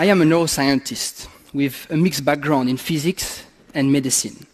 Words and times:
I 0.00 0.06
am 0.06 0.22
a 0.22 0.24
neuroscientist 0.24 1.28
with 1.52 1.86
a 1.90 1.94
mixed 1.94 2.24
background 2.24 2.70
in 2.70 2.78
physics 2.78 3.44
and 3.74 3.92
medicine. 3.92 4.46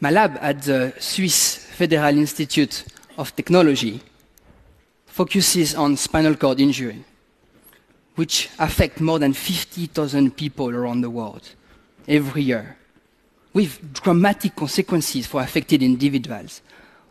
My 0.00 0.10
lab 0.10 0.36
at 0.40 0.62
the 0.62 0.94
Swiss 0.98 1.54
Federal 1.54 2.18
Institute 2.18 2.82
of 3.16 3.36
Technology 3.36 4.00
focuses 5.06 5.76
on 5.76 5.96
spinal 5.96 6.34
cord 6.34 6.58
injury, 6.58 7.04
which 8.16 8.50
affect 8.58 9.00
more 9.00 9.20
than 9.20 9.32
50,000 9.32 10.36
people 10.36 10.70
around 10.70 11.02
the 11.02 11.10
world 11.10 11.48
every 12.08 12.42
year, 12.42 12.76
with 13.52 13.92
dramatic 14.02 14.56
consequences 14.56 15.24
for 15.24 15.40
affected 15.40 15.84
individuals, 15.84 16.62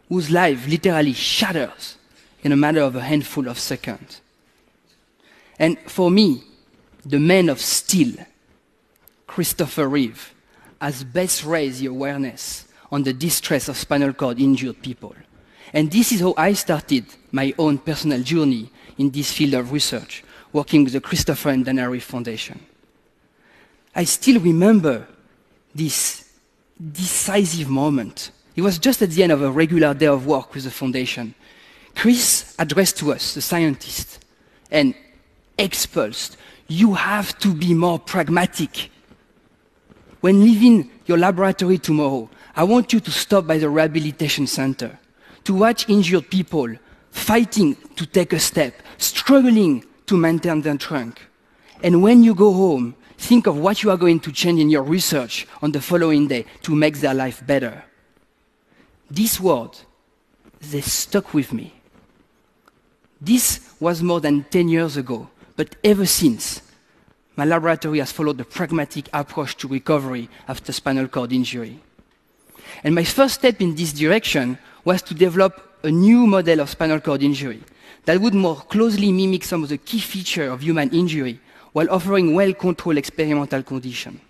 whose 0.10 0.30
life 0.30 0.68
literally 0.68 1.14
shatters 1.14 1.96
in 2.44 2.52
a 2.52 2.58
matter 2.58 2.82
of 2.82 2.98
a 2.98 3.02
handful 3.04 3.48
of 3.48 3.58
seconds. 3.58 4.20
And 5.58 5.80
for 5.88 6.12
me, 6.12 6.44
the 7.08 7.20
man 7.20 7.48
of 7.48 7.62
steel, 7.62 8.16
Christopher 9.28 9.88
Reeve, 9.88 10.34
has 10.82 11.04
best 11.04 11.46
raised 11.46 11.80
the 11.82 11.88
awareness 11.88 12.68
on 12.92 13.04
the 13.04 13.14
distress 13.14 13.70
of 13.70 13.78
spinal 13.78 14.14
cord 14.14 14.40
injured 14.40 14.82
people. 14.82 15.16
And 15.74 15.90
this 15.92 16.12
is 16.12 16.20
how 16.20 16.34
I 16.38 16.54
started 16.54 17.06
my 17.32 17.54
own 17.58 17.78
personal 17.78 18.22
journey 18.22 18.70
in 18.98 19.10
this 19.10 19.32
field 19.32 19.54
of 19.54 19.72
research, 19.72 20.24
working 20.52 20.84
with 20.84 20.94
the 20.94 21.02
Christopher 21.02 21.50
and 21.50 21.66
Dana 21.66 21.90
Reeve 21.90 22.04
Foundation. 22.04 22.60
I 23.96 24.04
still 24.04 24.40
remember 24.40 25.08
this 25.74 26.30
decisive 26.92 27.70
moment. 27.70 28.32
It 28.56 28.62
was 28.62 28.80
just 28.80 29.02
at 29.02 29.12
the 29.12 29.24
end 29.24 29.32
of 29.32 29.42
a 29.42 29.52
regular 29.52 29.94
day 29.94 30.08
of 30.08 30.26
work 30.26 30.54
with 30.54 30.66
the 30.66 30.72
foundation. 30.72 31.36
Chris 31.96 32.56
addressed 32.60 32.98
to 32.98 33.14
us, 33.14 33.34
the 33.34 33.42
scientist, 33.42 34.24
and 34.72 34.94
expulsed 35.58 36.38
you 36.68 36.94
have 36.94 37.38
to 37.40 37.54
be 37.54 37.74
more 37.74 38.00
pragmatic. 38.00 38.92
When 40.22 40.42
leaving 40.42 40.90
your 41.06 41.18
laboratory 41.18 41.78
tomorrow, 41.78 42.30
I 42.56 42.64
want 42.64 42.92
you 42.92 43.00
to 43.00 43.12
stop 43.12 43.48
by 43.48 43.58
the 43.58 43.70
rehabilitation 43.70 44.48
center 44.48 45.00
to 45.44 45.54
watch 45.54 45.88
injured 45.88 46.30
people 46.30 46.76
fighting 47.12 47.76
to 47.96 48.06
take 48.06 48.34
a 48.34 48.40
step, 48.40 48.82
struggling 48.98 49.86
to 50.06 50.18
maintain 50.18 50.62
their 50.62 50.78
trunk. 50.78 51.22
And 51.84 52.02
when 52.02 52.24
you 52.24 52.36
go 52.36 52.52
home, 52.54 52.96
think 53.18 53.48
of 53.48 53.58
what 53.58 53.84
you 53.84 53.92
are 53.92 53.98
going 53.98 54.20
to 54.22 54.32
change 54.32 54.60
in 54.60 54.70
your 54.70 54.84
research 54.84 55.48
on 55.62 55.72
the 55.72 55.82
following 55.82 56.28
day 56.28 56.46
to 56.64 56.76
make 56.76 56.98
their 56.98 57.14
life 57.14 57.46
better. 57.46 57.84
This 59.10 59.40
word, 59.40 59.78
they 60.60 60.82
stuck 60.82 61.34
with 61.34 61.54
me. 61.54 61.74
This 63.22 63.74
was 63.80 64.04
more 64.04 64.20
than 64.20 64.44
10 64.44 64.70
years 64.70 64.98
ago. 64.98 65.30
But 65.58 65.76
ever 65.84 66.06
since, 66.06 66.62
my 67.36 67.44
laboratory 67.44 68.00
has 68.00 68.12
followed 68.12 68.40
a 68.40 68.46
pragmatic 68.46 69.10
approach 69.12 69.58
to 69.58 69.68
recovery 69.68 70.30
after 70.48 70.72
spinal 70.72 71.08
cord 71.08 71.34
injury. 71.34 71.80
And 72.84 72.94
my 72.96 73.04
first 73.04 73.36
step 73.36 73.60
in 73.60 73.76
this 73.76 73.92
direction 73.92 74.60
was 74.86 75.02
to 75.02 75.14
develop 75.14 75.80
a 75.84 75.92
new 75.92 76.28
model 76.28 76.62
of 76.62 76.70
spinal 76.70 77.00
cord 77.00 77.24
injury 77.24 77.64
that 78.06 78.22
would 78.22 78.36
more 78.36 78.56
closely 78.56 79.12
mimic 79.12 79.44
some 79.44 79.64
of 79.64 79.70
the 79.70 79.78
key 79.78 80.00
features 80.00 80.52
of 80.52 80.62
human 80.62 80.92
injury 80.92 81.40
while 81.74 81.90
offering 81.90 82.36
well-controlled 82.36 82.98
experimental 82.98 83.64
conditions. 83.64 84.22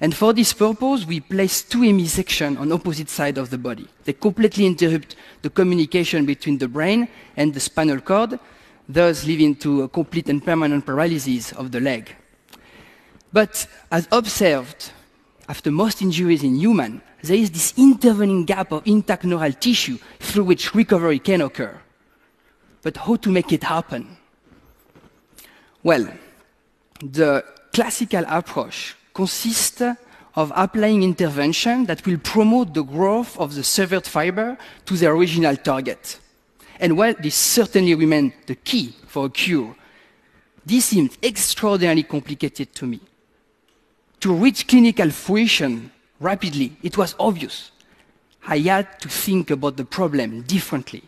And 0.00 0.14
for 0.14 0.32
this 0.32 0.52
purpose, 0.52 1.06
we 1.06 1.20
place 1.20 1.62
two 1.62 1.80
hemisections 1.80 2.58
on 2.58 2.72
opposite 2.72 3.08
sides 3.08 3.38
of 3.38 3.50
the 3.50 3.58
body. 3.58 3.88
They 4.04 4.12
completely 4.12 4.66
interrupt 4.66 5.16
the 5.42 5.50
communication 5.50 6.26
between 6.26 6.58
the 6.58 6.68
brain 6.68 7.08
and 7.36 7.54
the 7.54 7.60
spinal 7.60 8.00
cord 8.00 8.38
thus 8.88 9.24
leading 9.24 9.54
to 9.56 9.82
a 9.82 9.88
complete 9.88 10.28
and 10.28 10.44
permanent 10.44 10.84
paralysis 10.84 11.52
of 11.52 11.72
the 11.72 11.80
leg. 11.80 12.14
But 13.32 13.66
as 13.90 14.08
observed 14.12 14.92
after 15.48 15.70
most 15.70 16.02
injuries 16.02 16.42
in 16.42 16.56
humans, 16.56 17.02
there 17.22 17.36
is 17.36 17.50
this 17.50 17.74
intervening 17.76 18.44
gap 18.44 18.72
of 18.72 18.86
intact 18.86 19.24
neural 19.24 19.52
tissue 19.52 19.98
through 20.20 20.44
which 20.44 20.74
recovery 20.74 21.18
can 21.18 21.40
occur. 21.40 21.80
But 22.82 22.96
how 22.96 23.16
to 23.16 23.30
make 23.30 23.52
it 23.52 23.64
happen? 23.64 24.16
Well, 25.82 26.08
the 27.00 27.44
classical 27.72 28.24
approach 28.28 28.96
consists 29.12 29.82
of 30.34 30.52
applying 30.54 31.02
intervention 31.02 31.86
that 31.86 32.04
will 32.06 32.18
promote 32.18 32.74
the 32.74 32.84
growth 32.84 33.36
of 33.38 33.54
the 33.54 33.64
severed 33.64 34.06
fiber 34.06 34.56
to 34.84 34.96
the 34.96 35.06
original 35.06 35.56
target. 35.56 36.20
And 36.78 36.96
while 36.96 37.14
this 37.18 37.34
certainly 37.34 37.94
remained 37.94 38.32
the 38.46 38.54
key 38.54 38.94
for 39.06 39.26
a 39.26 39.30
cure, 39.30 39.74
this 40.64 40.86
seemed 40.86 41.16
extraordinarily 41.22 42.02
complicated 42.02 42.74
to 42.74 42.86
me. 42.86 43.00
To 44.20 44.34
reach 44.34 44.66
clinical 44.66 45.10
fruition 45.10 45.90
rapidly, 46.20 46.76
it 46.82 46.98
was 46.98 47.14
obvious. 47.18 47.70
I 48.46 48.58
had 48.58 49.00
to 49.00 49.08
think 49.08 49.50
about 49.50 49.76
the 49.76 49.84
problem 49.84 50.42
differently. 50.42 51.02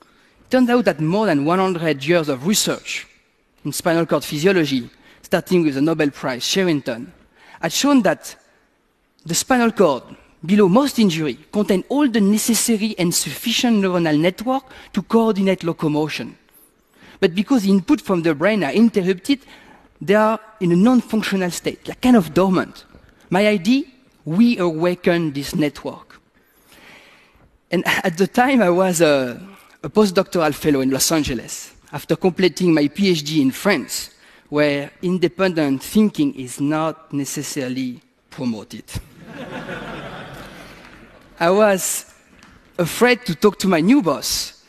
It 0.00 0.50
turned 0.50 0.70
out 0.70 0.84
that 0.86 1.00
more 1.00 1.26
than 1.26 1.44
100 1.44 2.04
years 2.04 2.28
of 2.28 2.46
research 2.46 3.06
in 3.64 3.72
spinal 3.72 4.06
cord 4.06 4.24
physiology, 4.24 4.88
starting 5.22 5.62
with 5.62 5.74
the 5.74 5.82
Nobel 5.82 6.10
Prize 6.10 6.42
Sherrington, 6.42 7.12
had 7.60 7.72
shown 7.72 8.02
that 8.02 8.34
the 9.24 9.34
spinal 9.34 9.70
cord 9.70 10.02
below 10.44 10.68
most 10.68 10.98
injury 10.98 11.38
contain 11.52 11.84
all 11.88 12.08
the 12.08 12.20
necessary 12.20 12.94
and 12.98 13.14
sufficient 13.14 13.82
neuronal 13.82 14.18
network 14.18 14.64
to 14.92 15.02
coordinate 15.02 15.62
locomotion. 15.64 16.36
But 17.20 17.34
because 17.34 17.64
the 17.64 17.70
input 17.70 18.00
from 18.00 18.22
the 18.22 18.34
brain 18.34 18.64
are 18.64 18.72
interrupted, 18.72 19.40
they 20.00 20.14
are 20.14 20.40
in 20.60 20.72
a 20.72 20.76
non-functional 20.76 21.50
state, 21.50 21.86
like 21.86 22.00
kind 22.00 22.16
of 22.16 22.32
dormant. 22.32 22.84
My 23.28 23.46
idea, 23.46 23.84
we 24.24 24.58
awaken 24.58 25.32
this 25.32 25.54
network. 25.54 26.20
And 27.70 27.86
at 27.86 28.16
the 28.16 28.26
time, 28.26 28.62
I 28.62 28.70
was 28.70 29.00
a, 29.00 29.40
a 29.82 29.90
postdoctoral 29.90 30.54
fellow 30.54 30.80
in 30.80 30.90
Los 30.90 31.12
Angeles 31.12 31.74
after 31.92 32.16
completing 32.16 32.72
my 32.72 32.88
PhD 32.88 33.42
in 33.42 33.50
France, 33.50 34.14
where 34.48 34.90
independent 35.02 35.82
thinking 35.82 36.34
is 36.34 36.60
not 36.60 37.12
necessarily 37.12 38.00
promoted. 38.30 38.84
I 41.40 41.48
was 41.48 42.04
afraid 42.78 43.24
to 43.24 43.34
talk 43.34 43.58
to 43.60 43.68
my 43.68 43.80
new 43.80 44.02
boss, 44.02 44.62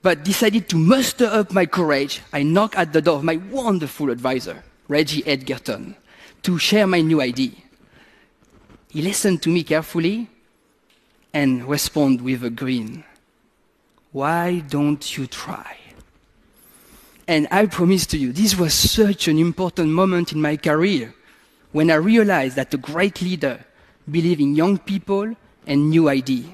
but 0.00 0.24
decided 0.24 0.70
to 0.70 0.76
muster 0.76 1.26
up 1.26 1.52
my 1.52 1.66
courage. 1.66 2.22
I 2.32 2.42
knocked 2.42 2.76
at 2.76 2.94
the 2.94 3.02
door 3.02 3.16
of 3.16 3.24
my 3.24 3.36
wonderful 3.36 4.08
advisor, 4.08 4.64
Reggie 4.88 5.26
Edgerton, 5.26 5.96
to 6.42 6.58
share 6.58 6.86
my 6.86 7.02
new 7.02 7.20
idea. 7.20 7.52
He 8.88 9.02
listened 9.02 9.42
to 9.42 9.50
me 9.50 9.64
carefully 9.64 10.30
and 11.34 11.68
responded 11.68 12.22
with 12.22 12.42
a 12.42 12.48
grin. 12.50 13.04
Why 14.12 14.60
don't 14.60 15.18
you 15.18 15.26
try? 15.26 15.76
And 17.28 17.48
I 17.50 17.66
promise 17.66 18.06
to 18.06 18.18
you, 18.18 18.32
this 18.32 18.56
was 18.56 18.72
such 18.72 19.28
an 19.28 19.38
important 19.38 19.90
moment 19.90 20.32
in 20.32 20.40
my 20.40 20.56
career 20.56 21.12
when 21.72 21.90
I 21.90 21.96
realized 21.96 22.56
that 22.56 22.72
a 22.72 22.78
great 22.78 23.20
leader 23.20 23.62
believes 24.10 24.40
in 24.40 24.54
young 24.54 24.78
people 24.78 25.34
and 25.66 25.90
new 25.90 26.08
idea. 26.08 26.44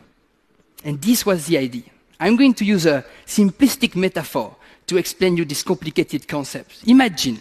And 0.84 1.00
this 1.00 1.26
was 1.26 1.46
the 1.46 1.58
idea. 1.58 1.84
I'm 2.18 2.36
going 2.36 2.54
to 2.54 2.64
use 2.64 2.86
a 2.86 3.04
simplistic 3.26 3.96
metaphor 3.96 4.56
to 4.86 4.96
explain 4.96 5.36
you 5.36 5.44
this 5.44 5.62
complicated 5.62 6.26
concept. 6.26 6.86
Imagine 6.86 7.38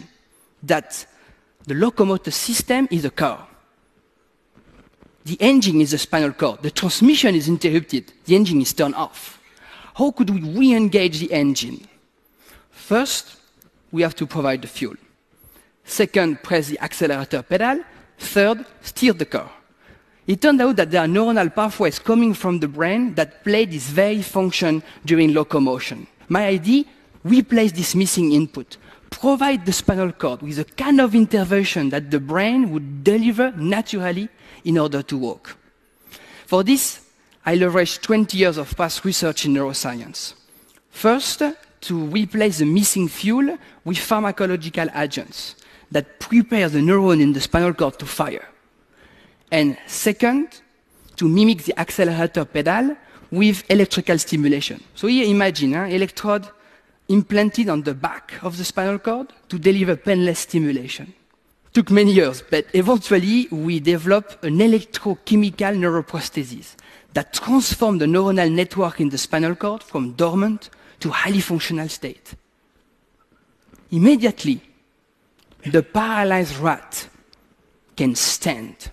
that 0.62 1.06
the 1.66 1.74
locomotor 1.74 2.30
system 2.30 2.88
is 2.90 3.04
a 3.04 3.10
car. 3.10 3.46
The 5.24 5.36
engine 5.40 5.80
is 5.80 5.90
the 5.90 5.98
spinal 5.98 6.32
cord. 6.32 6.62
The 6.62 6.70
transmission 6.70 7.34
is 7.34 7.48
interrupted. 7.48 8.12
The 8.24 8.36
engine 8.36 8.60
is 8.62 8.72
turned 8.72 8.94
off. 8.94 9.38
How 9.94 10.10
could 10.12 10.30
we 10.30 10.40
re-engage 10.40 11.20
the 11.20 11.32
engine? 11.32 11.86
First, 12.70 13.36
we 13.92 14.02
have 14.02 14.14
to 14.16 14.26
provide 14.26 14.62
the 14.62 14.68
fuel. 14.68 14.94
Second, 15.84 16.42
press 16.42 16.68
the 16.68 16.80
accelerator 16.80 17.42
pedal. 17.42 17.84
Third, 18.18 18.64
steer 18.80 19.12
the 19.12 19.26
car. 19.26 19.50
It 20.30 20.40
turned 20.40 20.62
out 20.62 20.76
that 20.76 20.92
there 20.92 21.00
are 21.00 21.08
neuronal 21.08 21.52
pathways 21.52 21.98
coming 21.98 22.34
from 22.34 22.60
the 22.60 22.68
brain 22.68 23.14
that 23.14 23.42
play 23.42 23.64
this 23.64 23.90
very 23.90 24.22
function 24.22 24.80
during 25.04 25.34
locomotion. 25.34 26.06
My 26.28 26.46
idea, 26.46 26.84
replace 27.24 27.72
this 27.72 27.96
missing 27.96 28.30
input, 28.30 28.76
provide 29.10 29.66
the 29.66 29.72
spinal 29.72 30.12
cord 30.12 30.42
with 30.42 30.60
a 30.60 30.64
kind 30.64 31.00
of 31.00 31.16
intervention 31.16 31.88
that 31.88 32.12
the 32.12 32.20
brain 32.20 32.70
would 32.70 33.02
deliver 33.02 33.50
naturally 33.56 34.28
in 34.64 34.78
order 34.78 35.02
to 35.02 35.18
walk. 35.18 35.56
For 36.46 36.62
this, 36.62 37.00
I 37.44 37.56
leveraged 37.56 38.02
20 38.02 38.38
years 38.38 38.56
of 38.56 38.76
past 38.76 39.04
research 39.04 39.46
in 39.46 39.54
neuroscience. 39.54 40.34
First, 40.90 41.42
to 41.80 42.04
replace 42.06 42.58
the 42.58 42.66
missing 42.66 43.08
fuel 43.08 43.58
with 43.84 43.96
pharmacological 43.96 44.96
agents 44.96 45.56
that 45.90 46.20
prepare 46.20 46.68
the 46.68 46.78
neuron 46.78 47.20
in 47.20 47.32
the 47.32 47.40
spinal 47.40 47.74
cord 47.74 47.98
to 47.98 48.06
fire 48.06 48.46
and 49.50 49.76
second, 49.86 50.60
to 51.16 51.28
mimic 51.28 51.64
the 51.64 51.78
accelerator 51.78 52.44
pedal 52.44 52.96
with 53.30 53.64
electrical 53.70 54.18
stimulation. 54.18 54.82
So 54.94 55.06
here 55.06 55.26
imagine 55.26 55.74
an 55.74 55.90
huh, 55.90 55.94
electrode 55.94 56.48
implanted 57.08 57.68
on 57.68 57.82
the 57.82 57.94
back 57.94 58.34
of 58.42 58.56
the 58.56 58.64
spinal 58.64 58.98
cord 58.98 59.32
to 59.48 59.58
deliver 59.58 59.96
painless 59.96 60.40
stimulation. 60.40 61.12
Took 61.72 61.90
many 61.90 62.12
years, 62.12 62.42
but 62.42 62.66
eventually 62.72 63.48
we 63.50 63.80
developed 63.80 64.44
an 64.44 64.58
electrochemical 64.58 65.76
neuroprosthesis 65.76 66.76
that 67.12 67.32
transformed 67.32 68.00
the 68.00 68.06
neuronal 68.06 68.50
network 68.52 69.00
in 69.00 69.08
the 69.08 69.18
spinal 69.18 69.54
cord 69.54 69.82
from 69.82 70.12
dormant 70.12 70.70
to 71.00 71.10
highly 71.10 71.40
functional 71.40 71.88
state. 71.88 72.34
Immediately, 73.90 74.60
the 75.66 75.82
paralyzed 75.82 76.56
rat 76.58 77.08
can 77.96 78.14
stand. 78.14 78.90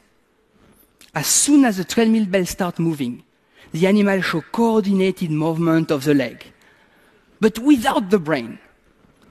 As 1.17 1.25
soon 1.25 1.65
as 1.65 1.77
the 1.77 1.83
treadmill 1.83 2.27
bell 2.27 2.45
starts 2.45 2.77
moving, 2.77 3.23
the 3.71 3.87
animal 3.87 4.21
shows 4.21 4.43
coordinated 4.51 5.31
movement 5.31 5.89
of 5.89 6.03
the 6.03 6.13
leg, 6.13 6.45
but 7.39 7.57
without 7.57 8.11
the 8.11 8.19
brain. 8.19 8.59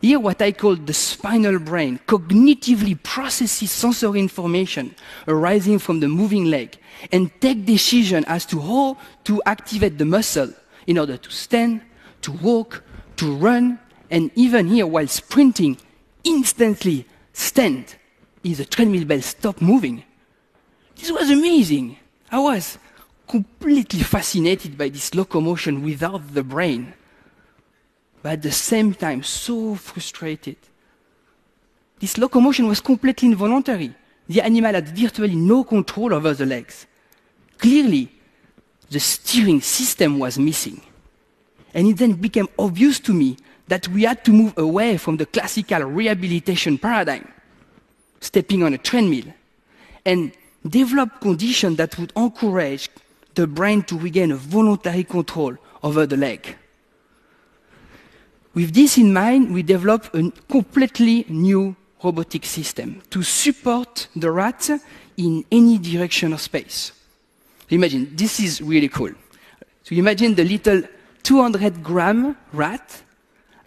Here, 0.02 0.18
what 0.18 0.42
I 0.42 0.50
call 0.50 0.74
the 0.74 0.92
spinal 0.92 1.60
brain 1.60 2.00
cognitively 2.08 3.00
processes 3.00 3.70
sensory 3.70 4.18
information 4.18 4.96
arising 5.28 5.78
from 5.78 6.00
the 6.00 6.08
moving 6.08 6.46
leg 6.46 6.76
and 7.12 7.30
take 7.40 7.64
decision 7.64 8.24
as 8.26 8.44
to 8.46 8.58
how 8.60 8.96
to 9.22 9.40
activate 9.46 9.96
the 9.96 10.04
muscle 10.04 10.52
in 10.88 10.98
order 10.98 11.16
to 11.16 11.30
stand, 11.30 11.82
to 12.22 12.32
walk, 12.32 12.82
to 13.14 13.32
run, 13.36 13.78
and 14.10 14.32
even 14.34 14.66
here 14.66 14.88
while 14.88 15.06
sprinting, 15.06 15.78
instantly 16.24 17.06
stand 17.32 17.94
if 18.42 18.56
the 18.56 18.64
treadmill 18.64 19.04
bell 19.04 19.22
stops 19.22 19.62
moving. 19.62 20.02
This 20.96 21.10
was 21.10 21.30
amazing. 21.30 21.96
I 22.30 22.38
was 22.38 22.78
completely 23.28 24.00
fascinated 24.00 24.76
by 24.76 24.88
this 24.88 25.14
locomotion 25.14 25.82
without 25.82 26.34
the 26.34 26.42
brain 26.42 26.94
but 28.26 28.32
at 28.32 28.42
the 28.42 28.50
same 28.50 28.92
time 28.92 29.22
so 29.22 29.76
frustrated. 29.76 30.56
This 32.00 32.18
locomotion 32.18 32.66
was 32.66 32.80
completely 32.80 33.28
involuntary. 33.28 33.94
The 34.28 34.40
animal 34.40 34.74
had 34.74 34.88
virtually 34.88 35.36
no 35.36 35.62
control 35.62 36.12
over 36.12 36.34
the 36.34 36.44
legs. 36.44 36.88
Clearly, 37.56 38.10
the 38.90 38.98
steering 38.98 39.60
system 39.60 40.18
was 40.18 40.40
missing. 40.40 40.80
And 41.72 41.86
it 41.86 41.98
then 41.98 42.14
became 42.14 42.48
obvious 42.58 42.98
to 42.98 43.14
me 43.14 43.36
that 43.68 43.86
we 43.86 44.02
had 44.02 44.24
to 44.24 44.32
move 44.32 44.58
away 44.58 44.96
from 44.96 45.18
the 45.18 45.26
classical 45.26 45.84
rehabilitation 45.84 46.78
paradigm, 46.78 47.28
stepping 48.20 48.64
on 48.64 48.74
a 48.74 48.78
treadmill, 48.78 49.32
and 50.04 50.32
develop 50.70 51.20
conditions 51.20 51.76
that 51.76 51.98
would 51.98 52.12
encourage 52.16 52.88
the 53.34 53.46
brain 53.46 53.82
to 53.82 53.98
regain 53.98 54.32
a 54.32 54.36
voluntary 54.36 55.04
control 55.04 55.56
over 55.82 56.06
the 56.06 56.16
leg. 56.16 56.56
With 58.54 58.72
this 58.74 58.96
in 58.96 59.12
mind, 59.12 59.52
we 59.52 59.62
developed 59.62 60.14
a 60.14 60.32
completely 60.48 61.26
new 61.28 61.76
robotic 62.02 62.46
system 62.46 63.02
to 63.10 63.22
support 63.22 64.08
the 64.16 64.30
rat 64.30 64.70
in 65.16 65.44
any 65.50 65.78
direction 65.78 66.32
of 66.32 66.40
space. 66.40 66.92
Imagine, 67.68 68.14
this 68.14 68.40
is 68.40 68.62
really 68.62 68.88
cool. 68.88 69.10
So 69.82 69.94
imagine 69.94 70.34
the 70.34 70.44
little 70.44 70.82
200 71.22 71.82
gram 71.82 72.36
rat 72.52 73.02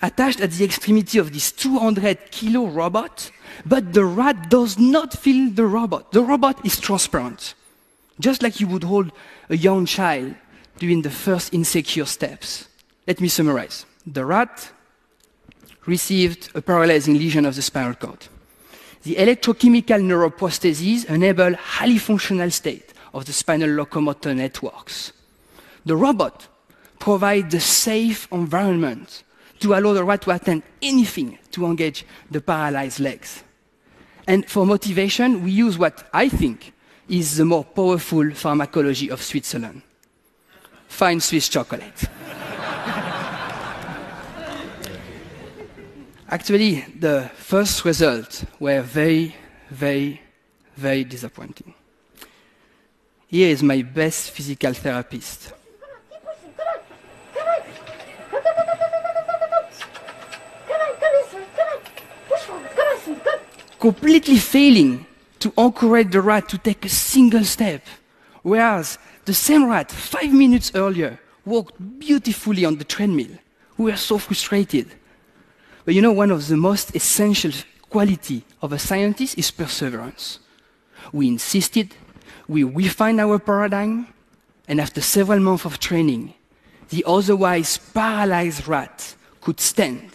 attached 0.02 0.40
at 0.40 0.52
the 0.52 0.66
extremity 0.66 1.18
of 1.18 1.34
this 1.34 1.52
200 1.52 2.32
kilo 2.32 2.68
robot, 2.68 3.32
but 3.66 3.94
the 3.94 4.06
rat 4.06 4.50
does 4.50 4.80
not 4.80 5.18
feel 5.18 5.52
the 5.52 5.66
robot. 5.66 6.12
The 6.12 6.22
robot 6.22 6.66
is 6.66 6.80
transparent, 6.80 7.54
just 8.20 8.42
like 8.42 8.60
you 8.60 8.68
would 8.68 8.84
hold 8.84 9.12
a 9.50 9.58
young 9.58 9.86
child 9.86 10.36
during 10.78 11.02
the 11.02 11.10
first 11.10 11.54
insecure 11.54 12.06
steps. 12.06 12.68
Let 13.08 13.20
me 13.20 13.28
summarize. 13.28 13.86
The 14.06 14.26
rat 14.26 14.72
received 15.86 16.50
a 16.56 16.62
paralyzing 16.62 17.16
lesion 17.16 17.46
of 17.46 17.56
the 17.56 17.62
spinal 17.62 17.96
cord. 17.96 18.28
The 19.04 19.16
electrochemical 19.16 20.02
neuroprostheses 20.04 21.06
enable 21.06 21.56
highly 21.56 21.98
functional 21.98 22.52
state 22.52 22.94
of 23.14 23.26
the 23.26 23.34
spinal 23.34 23.70
locomotor 23.70 24.36
networks. 24.36 25.12
The 25.86 25.96
robot 25.96 26.48
provides 27.00 27.54
a 27.54 27.60
safe 27.60 28.28
environment 28.32 29.24
to 29.60 29.74
allow 29.74 29.94
the 29.94 30.04
rat 30.04 30.22
to 30.24 30.32
attempt 30.32 30.68
anything 30.82 31.38
to 31.52 31.66
engage 31.66 32.06
the 32.32 32.42
paralyzed 32.42 33.00
legs. 33.00 33.44
And 34.28 34.46
for 34.50 34.66
motivation, 34.66 35.44
we 35.44 35.52
use 35.52 35.78
what 35.78 36.08
I 36.14 36.30
think 36.30 36.74
is 37.08 37.38
the 37.38 37.46
more 37.46 37.64
powerful 37.64 38.32
pharmacology 38.32 39.10
of 39.10 39.22
Switzerland. 39.22 39.82
Fine 40.88 41.20
Swiss 41.20 41.50
chocolate. 41.50 42.06
Actually, 46.30 46.82
the 47.00 47.32
first 47.36 47.84
results 47.86 48.46
were 48.60 48.82
very, 48.82 49.36
very, 49.72 50.22
very 50.78 51.04
disappointing. 51.04 51.74
Here 53.28 53.50
is 53.50 53.64
my 53.64 53.82
best 53.82 54.32
physical 54.32 54.74
therapist. 54.74 55.54
Completely 63.80 64.38
failing 64.38 65.06
to 65.40 65.54
encourage 65.58 66.12
the 66.12 66.22
rat 66.22 66.50
to 66.50 66.58
take 66.58 66.84
a 66.86 66.90
single 66.90 67.46
step, 67.46 67.82
whereas 68.44 68.98
the 69.26 69.34
same 69.34 69.70
rat, 69.70 69.90
five 69.90 70.34
minutes 70.34 70.72
earlier, 70.76 71.20
walked 71.46 71.76
beautifully 72.00 72.66
on 72.66 72.78
the 72.78 72.84
treadmill. 72.84 73.32
We 73.78 73.92
were 73.92 73.98
so 73.98 74.18
frustrated. 74.18 74.88
But 75.86 75.96
you 75.96 76.02
know, 76.02 76.12
one 76.12 76.32
of 76.32 76.48
the 76.48 76.58
most 76.58 76.96
essential 76.96 77.52
quality 77.90 78.44
of 78.62 78.74
a 78.74 78.80
scientist 78.80 79.38
is 79.38 79.50
perseverance. 79.50 80.40
We 81.14 81.28
insisted, 81.28 81.96
we 82.48 82.64
refined 82.64 83.22
our 83.22 83.40
paradigm, 83.40 84.08
and 84.68 84.82
after 84.82 85.02
several 85.02 85.40
months 85.40 85.66
of 85.66 85.80
training, 85.80 86.34
the 86.90 87.04
otherwise 87.08 87.78
paralyzed 87.78 88.68
rat 88.68 89.16
could 89.42 89.60
stand. 89.60 90.12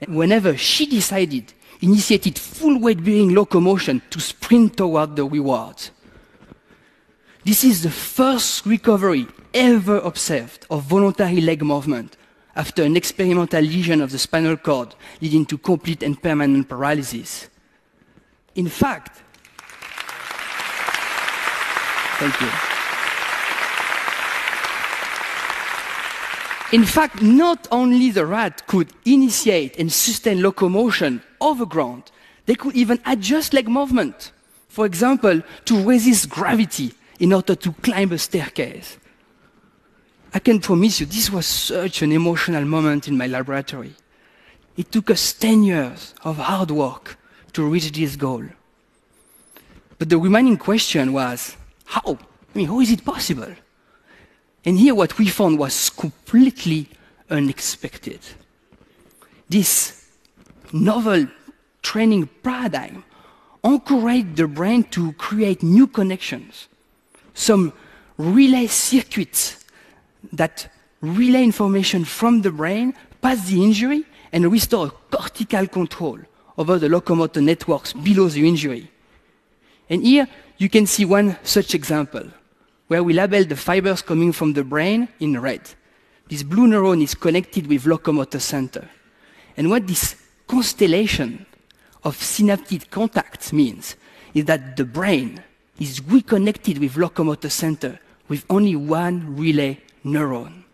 And 0.00 0.16
whenever 0.16 0.56
she 0.56 0.86
decided, 0.86 1.52
initiated 1.84 2.38
full 2.38 2.80
weight 2.80 3.04
bearing 3.04 3.34
locomotion 3.34 4.00
to 4.10 4.18
sprint 4.18 4.76
toward 4.76 5.14
the 5.14 5.24
reward. 5.24 5.76
This 7.44 7.62
is 7.62 7.82
the 7.82 7.90
first 7.90 8.64
recovery 8.64 9.26
ever 9.52 9.98
observed 9.98 10.66
of 10.70 10.84
voluntary 10.84 11.42
leg 11.42 11.62
movement 11.62 12.16
after 12.56 12.82
an 12.84 12.96
experimental 12.96 13.60
lesion 13.60 14.00
of 14.00 14.10
the 14.10 14.18
spinal 14.18 14.56
cord 14.56 14.94
leading 15.20 15.44
to 15.44 15.58
complete 15.58 16.02
and 16.02 16.20
permanent 16.20 16.68
paralysis. 16.68 17.50
In 18.54 18.68
fact, 18.68 19.22
thank 22.18 22.40
you. 22.40 22.48
In 26.72 26.84
fact, 26.84 27.22
not 27.22 27.68
only 27.70 28.10
the 28.10 28.24
rat 28.24 28.66
could 28.66 28.88
initiate 29.04 29.78
and 29.78 29.92
sustain 29.92 30.42
locomotion 30.42 31.22
over 31.44 31.66
ground, 31.66 32.10
they 32.46 32.54
could 32.54 32.74
even 32.74 33.00
adjust 33.06 33.52
leg 33.52 33.68
movement. 33.68 34.32
For 34.68 34.86
example, 34.86 35.42
to 35.66 35.84
resist 35.84 36.28
gravity 36.28 36.92
in 37.20 37.32
order 37.32 37.54
to 37.54 37.72
climb 37.74 38.12
a 38.12 38.18
staircase. 38.18 38.98
I 40.32 40.40
can 40.40 40.60
promise 40.60 40.98
you, 40.98 41.06
this 41.06 41.30
was 41.30 41.46
such 41.46 42.02
an 42.02 42.10
emotional 42.10 42.64
moment 42.64 43.06
in 43.06 43.16
my 43.16 43.28
laboratory. 43.28 43.94
It 44.76 44.90
took 44.90 45.10
us 45.10 45.32
10 45.32 45.62
years 45.62 46.14
of 46.24 46.38
hard 46.38 46.72
work 46.72 47.16
to 47.52 47.64
reach 47.64 47.92
this 47.92 48.16
goal. 48.16 48.44
But 49.98 50.08
the 50.08 50.18
remaining 50.18 50.56
question 50.56 51.12
was, 51.12 51.56
how? 51.84 52.18
I 52.18 52.58
mean, 52.58 52.66
how 52.66 52.80
is 52.80 52.90
it 52.90 53.04
possible? 53.04 53.54
And 54.64 54.76
here 54.78 54.94
what 54.94 55.18
we 55.18 55.28
found 55.28 55.58
was 55.58 55.90
completely 55.90 56.88
unexpected. 57.30 58.18
This 59.48 60.03
novel 60.74 61.28
training 61.82 62.28
paradigm 62.42 63.04
encourage 63.62 64.34
the 64.34 64.46
brain 64.46 64.82
to 64.84 65.12
create 65.12 65.62
new 65.62 65.86
connections, 65.86 66.68
some 67.32 67.72
relay 68.18 68.66
circuits 68.66 69.64
that 70.32 70.68
relay 71.00 71.44
information 71.44 72.04
from 72.04 72.42
the 72.42 72.50
brain 72.50 72.92
past 73.22 73.46
the 73.46 73.62
injury 73.62 74.04
and 74.32 74.50
restore 74.50 74.90
cortical 75.10 75.66
control 75.66 76.18
over 76.58 76.78
the 76.78 76.88
locomotor 76.88 77.40
networks 77.40 77.92
below 77.92 78.28
the 78.28 78.46
injury. 78.46 78.90
And 79.88 80.02
here 80.02 80.26
you 80.58 80.68
can 80.68 80.86
see 80.86 81.04
one 81.04 81.36
such 81.42 81.74
example 81.74 82.28
where 82.88 83.02
we 83.02 83.12
label 83.14 83.44
the 83.44 83.56
fibers 83.56 84.02
coming 84.02 84.32
from 84.32 84.52
the 84.52 84.64
brain 84.64 85.08
in 85.20 85.40
red. 85.40 85.62
This 86.28 86.42
blue 86.42 86.66
neuron 86.66 87.02
is 87.02 87.14
connected 87.14 87.66
with 87.66 87.86
locomotor 87.86 88.40
center. 88.40 88.88
And 89.56 89.70
what 89.70 89.86
this 89.86 90.16
constellation 90.46 91.46
of 92.02 92.22
synaptic 92.22 92.90
contacts 92.90 93.52
means 93.52 93.96
is 94.34 94.44
that 94.46 94.76
the 94.76 94.84
brain 94.84 95.42
is 95.78 96.02
reconnected 96.02 96.78
with 96.78 96.96
locomotor 96.96 97.48
center 97.50 97.98
with 98.28 98.44
only 98.50 98.76
one 98.76 99.36
relay 99.36 99.80
neuron. 100.04 100.64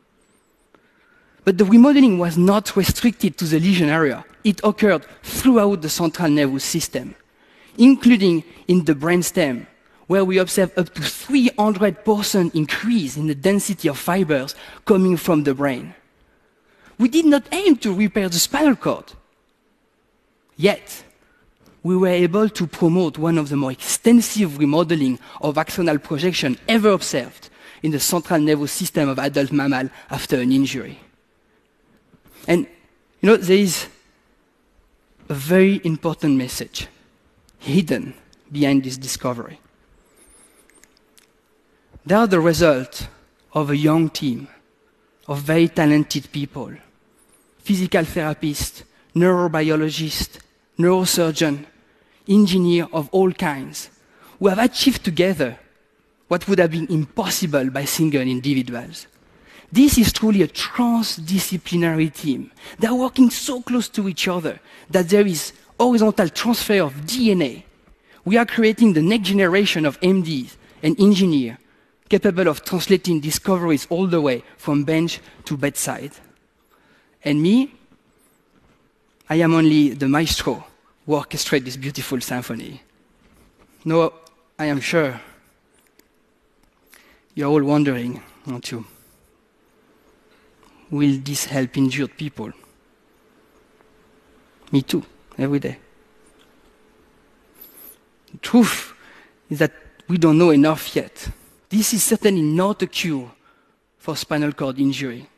But 1.45 1.59
the 1.59 1.65
remodeling 1.65 2.19
was 2.19 2.37
not 2.37 2.77
restricted 2.77 3.39
to 3.39 3.45
the 3.45 3.59
lesion 3.59 3.89
area. 3.89 4.25
It 4.45 4.61
occurred 4.63 5.07
throughout 5.23 5.83
the 5.83 5.89
central 5.89 6.29
nervous 6.29 6.65
system. 6.65 7.15
including 7.79 8.45
in 8.69 8.85
the 8.85 8.95
brainstem, 8.95 9.67
where 10.07 10.25
we 10.25 10.39
observe 10.39 10.77
up 10.77 10.93
to 10.95 11.01
300% 11.01 12.55
increase 12.55 13.17
in 13.17 13.27
the 13.27 13.35
density 13.35 13.89
of 13.89 13.99
fibers 13.99 14.55
coming 14.85 15.17
from 15.17 15.45
the 15.45 15.55
brain. 15.55 15.95
We 16.99 17.09
did 17.09 17.25
not 17.25 17.45
aim 17.53 17.77
to 17.79 17.95
repair 17.95 18.29
the 18.29 18.39
spinal 18.39 18.77
cord. 18.77 19.13
Yet, 20.61 21.05
we 21.83 21.97
were 21.97 22.09
able 22.09 22.51
to 22.51 22.67
promote 22.67 23.17
one 23.17 23.39
of 23.39 23.49
the 23.49 23.57
more 23.57 23.73
extensive 23.73 24.59
remodeling 24.59 25.19
of 25.41 25.55
axonal 25.55 26.03
projection 26.03 26.59
ever 26.69 26.91
observed 26.91 27.49
in 27.83 27.93
the 27.93 27.99
central 27.99 28.39
nervous 28.39 28.71
system 28.71 29.09
of 29.09 29.19
adult 29.19 29.53
mammal 29.53 29.89
after 30.11 30.37
an 30.37 30.53
injury. 30.53 31.01
And 32.47 32.67
you 33.23 33.31
know, 33.31 33.39
there 33.39 33.57
is 33.57 33.89
a 35.31 35.35
very 35.35 35.81
important 35.83 36.37
message 36.37 36.89
hidden 37.59 38.13
behind 38.53 38.85
this 38.85 38.99
discovery. 38.99 39.59
They 42.05 42.15
are 42.15 42.27
the 42.27 42.41
result 42.41 43.09
of 43.55 43.71
a 43.71 43.77
young 43.79 44.11
team 44.11 44.49
of 45.27 45.39
very 45.39 45.69
talented 45.69 46.31
people 46.31 46.75
physical 47.61 48.03
therapists, 48.03 48.83
neurobiologists, 49.15 50.39
neurosurgeon, 50.81 51.67
engineer 52.29 52.89
of 52.93 53.09
all 53.13 53.33
kinds, 53.33 53.91
who 54.39 54.49
have 54.49 54.59
achieved 54.59 55.05
together 55.05 55.59
what 56.29 56.47
would 56.49 56.59
have 56.59 56.71
been 56.71 56.87
impossible 56.91 57.71
by 57.71 57.85
single 57.85 58.23
individuals. 58.23 59.07
This 59.73 59.99
is 59.99 60.13
truly 60.13 60.43
a 60.43 60.49
transdisciplinary 60.49 62.13
team. 62.15 62.51
They 62.79 62.89
are 62.89 62.95
working 62.95 63.31
so 63.31 63.63
close 63.63 63.89
to 63.91 64.09
each 64.09 64.29
other 64.29 64.61
that 64.91 65.09
there 65.09 65.27
is 65.27 65.53
horizontal 65.79 66.29
transfer 66.29 66.83
of 66.83 66.95
DNA. 67.07 67.65
We 68.25 68.37
are 68.37 68.47
creating 68.47 68.93
the 68.93 69.03
next 69.03 69.29
generation 69.29 69.87
of 69.87 70.01
MDs 70.01 70.57
and 70.83 70.99
engineers 71.01 71.57
capable 72.09 72.49
of 72.49 72.65
translating 72.65 73.21
discoveries 73.21 73.87
all 73.89 74.07
the 74.07 74.21
way 74.21 74.43
from 74.57 74.85
bench 74.85 75.21
to 75.45 75.57
bedside. 75.57 76.11
And 77.25 77.41
me, 77.41 77.73
I 79.29 79.37
am 79.37 79.55
only 79.55 79.91
the 79.91 80.09
maestro 80.09 80.65
who 81.11 81.17
orchestrates 81.17 81.65
this 81.65 81.77
beautiful 81.77 82.21
symphony. 82.21 82.81
No, 83.85 84.13
I 84.57 84.67
am 84.67 84.81
sure 84.81 85.21
you're 87.35 87.49
all 87.49 87.65
wondering, 87.65 88.23
aren't 88.47 88.71
you? 88.71 88.85
Will 90.91 91.19
this 91.19 91.47
help 91.47 91.77
injured 91.77 92.17
people? 92.17 92.53
Me 94.71 94.83
too, 94.83 95.03
every 95.37 95.59
day. 95.59 95.79
The 98.31 98.39
truth 98.39 98.93
is 99.49 99.59
that 99.59 99.73
we 100.07 100.17
don't 100.17 100.39
know 100.39 100.51
enough 100.51 100.95
yet. 100.95 101.29
This 101.69 101.93
is 101.93 102.05
certainly 102.05 102.43
not 102.43 102.83
a 102.83 102.87
cure 102.87 103.33
for 103.99 104.17
spinal 104.17 104.53
cord 104.53 104.79
injury. 104.79 105.29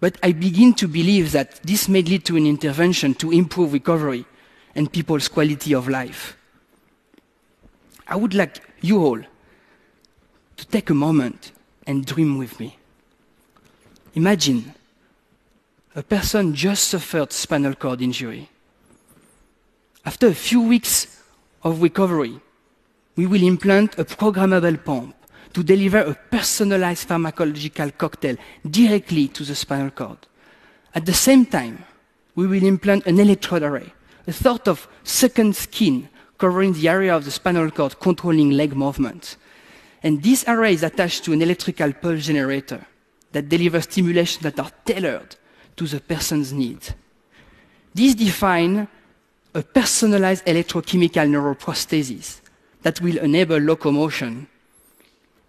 But 0.00 0.18
I 0.20 0.32
begin 0.32 0.74
to 0.74 0.88
believe 0.88 1.30
that 1.30 1.62
this 1.62 1.88
may 1.88 2.02
lead 2.02 2.24
to 2.24 2.36
an 2.36 2.46
intervention 2.46 3.14
to 3.14 3.30
improve 3.30 3.72
recovery 3.72 4.26
and 4.74 4.92
people's 4.92 5.28
quality 5.28 5.74
of 5.74 5.88
life. 5.88 6.36
I 8.06 8.16
would 8.16 8.34
like 8.34 8.60
you 8.80 9.04
all 9.04 9.20
to 10.56 10.66
take 10.66 10.90
a 10.90 10.94
moment 10.94 11.52
and 11.86 12.04
dream 12.04 12.38
with 12.38 12.58
me. 12.60 12.76
Imagine 14.14 14.74
a 15.96 16.02
person 16.02 16.54
just 16.54 16.88
suffered 16.88 17.32
spinal 17.32 17.74
cord 17.74 18.02
injury. 18.02 18.48
After 20.04 20.26
a 20.26 20.34
few 20.34 20.60
weeks 20.60 21.22
of 21.62 21.80
recovery, 21.82 22.40
we 23.16 23.26
will 23.26 23.42
implant 23.42 23.98
a 23.98 24.04
programmable 24.04 24.84
pump 24.84 25.14
to 25.52 25.62
deliver 25.62 25.98
a 25.98 26.14
personalized 26.14 27.08
pharmacological 27.08 27.96
cocktail 27.96 28.36
directly 28.68 29.28
to 29.28 29.44
the 29.44 29.54
spinal 29.54 29.90
cord. 29.90 30.18
At 30.94 31.06
the 31.06 31.14
same 31.14 31.46
time, 31.46 31.84
we 32.34 32.46
will 32.46 32.64
implant 32.64 33.06
an 33.06 33.20
electrode 33.20 33.62
array, 33.62 33.92
a 34.26 34.32
sort 34.32 34.68
of 34.68 34.88
second 35.02 35.54
skin 35.56 36.08
covering 36.38 36.72
the 36.72 36.88
area 36.88 37.14
of 37.14 37.24
the 37.24 37.30
spinal 37.30 37.70
cord 37.70 37.98
controlling 38.00 38.50
leg 38.50 38.74
movement. 38.74 39.36
And 40.02 40.22
this 40.22 40.44
array 40.46 40.74
is 40.74 40.82
attached 40.82 41.24
to 41.24 41.32
an 41.32 41.42
electrical 41.42 41.92
pulse 41.92 42.26
generator 42.26 42.86
that 43.32 43.48
delivers 43.48 43.84
stimulation 43.84 44.42
that 44.42 44.58
are 44.58 44.70
tailored 44.84 45.36
to 45.76 45.86
the 45.86 46.00
person's 46.00 46.52
needs. 46.52 46.92
These 47.94 48.14
define 48.14 48.88
a 49.54 49.62
personalized 49.62 50.44
electrochemical 50.46 51.28
neuroprosthesis 51.28 52.40
that 52.82 53.00
will 53.00 53.18
enable 53.18 53.58
locomotion 53.58 54.48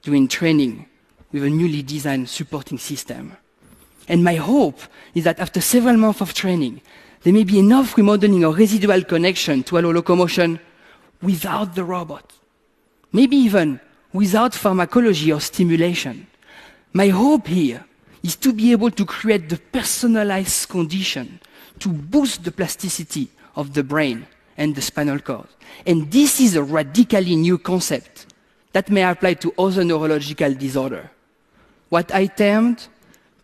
during 0.03 0.27
training 0.27 0.85
with 1.31 1.43
a 1.43 1.49
newly 1.49 1.81
designed 1.81 2.29
supporting 2.29 2.77
system. 2.77 3.35
And 4.07 4.23
my 4.23 4.35
hope 4.35 4.79
is 5.13 5.23
that 5.23 5.39
after 5.39 5.59
several 5.59 5.97
months 5.97 6.21
of 6.21 6.33
training, 6.33 6.81
there 7.25 7.33
may 7.33 7.43
be 7.43 7.57
enough 7.57 7.97
remodeling 7.97 8.45
or 8.45 8.53
residual 8.53 9.03
connection 9.03 9.63
to 9.63 9.79
allow 9.79 9.89
locomotion 9.89 10.59
without 11.23 11.73
the 11.73 11.83
robot. 11.83 12.31
Maybe 13.11 13.35
even 13.35 13.79
without 14.13 14.53
pharmacology 14.53 15.33
or 15.33 15.41
stimulation. 15.41 16.27
My 16.93 17.07
hope 17.07 17.47
here 17.47 17.83
is 18.21 18.35
to 18.35 18.53
be 18.53 18.71
able 18.71 18.91
to 18.91 19.07
create 19.07 19.49
the 19.49 19.57
personalized 19.57 20.69
condition 20.69 21.39
to 21.79 21.89
boost 21.89 22.43
the 22.43 22.51
plasticity 22.51 23.29
of 23.55 23.73
the 23.73 23.83
brain 23.83 24.27
and 24.55 24.75
the 24.75 24.83
spinal 24.83 25.17
cord. 25.17 25.47
And 25.87 26.11
this 26.11 26.39
is 26.39 26.55
a 26.55 26.61
radically 26.61 27.35
new 27.35 27.57
concept 27.57 28.27
that 28.73 28.91
may 28.91 29.03
apply 29.03 29.33
to 29.33 29.51
other 29.57 29.83
neurological 29.83 30.53
disorder. 30.53 31.09
What 31.89 32.13
I 32.13 32.27
termed 32.27 32.87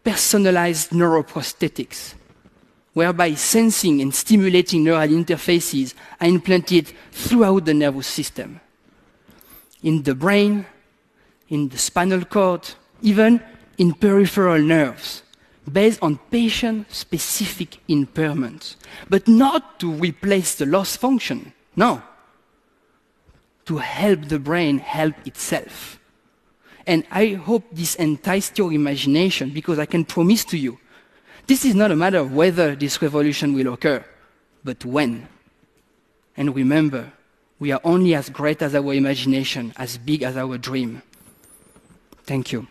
personalized 0.03 0.91
neuroprosthetics, 0.91 2.13
whereby 2.93 3.33
sensing 3.33 4.01
and 4.01 4.13
stimulating 4.13 4.83
neural 4.83 5.07
interfaces 5.07 5.93
are 6.19 6.27
implanted 6.27 6.91
throughout 7.11 7.65
the 7.65 7.73
nervous 7.73 8.07
system. 8.07 8.59
In 9.83 10.03
the 10.03 10.15
brain, 10.15 10.65
in 11.49 11.69
the 11.69 11.77
spinal 11.77 12.25
cord, 12.25 12.69
even 13.01 13.41
in 13.77 13.93
peripheral 13.93 14.61
nerves, 14.61 15.23
based 15.71 15.99
on 16.01 16.19
patient 16.29 16.91
specific 16.91 17.77
impairments, 17.87 18.75
but 19.09 19.27
not 19.27 19.79
to 19.79 19.91
replace 19.91 20.55
the 20.55 20.65
lost 20.65 20.99
function. 20.99 21.53
No, 21.75 22.01
to 23.65 23.77
help 23.77 24.25
the 24.27 24.39
brain 24.39 24.79
help 24.79 25.15
itself. 25.25 25.99
And 26.85 27.05
I 27.11 27.33
hope 27.33 27.63
this 27.71 27.95
enticed 27.95 28.57
your 28.57 28.73
imagination 28.73 29.51
because 29.51 29.79
I 29.79 29.85
can 29.85 30.03
promise 30.03 30.43
to 30.45 30.57
you 30.57 30.79
this 31.51 31.65
is 31.65 31.75
not 31.75 31.91
a 31.91 31.95
matter 31.97 32.19
of 32.19 32.33
whether 32.33 32.77
this 32.77 33.01
revolution 33.01 33.51
will 33.51 33.73
occur, 33.73 34.05
but 34.63 34.85
when. 34.85 35.27
And 36.37 36.55
remember, 36.55 37.11
we 37.59 37.73
are 37.73 37.81
only 37.83 38.15
as 38.15 38.29
great 38.29 38.61
as 38.61 38.73
our 38.73 38.93
imagination, 38.93 39.73
as 39.75 39.97
big 39.97 40.23
as 40.23 40.37
our 40.37 40.57
dream. 40.57 41.01
Thank 42.23 42.53
you. 42.53 42.67